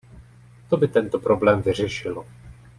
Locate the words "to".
0.69-0.77